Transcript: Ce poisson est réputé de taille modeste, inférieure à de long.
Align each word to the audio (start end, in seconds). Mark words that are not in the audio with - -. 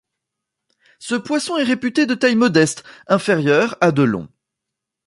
Ce 0.97 1.13
poisson 1.13 1.57
est 1.57 1.63
réputé 1.63 2.07
de 2.07 2.15
taille 2.15 2.35
modeste, 2.35 2.83
inférieure 3.05 3.77
à 3.81 3.91
de 3.91 4.01
long. 4.01 4.27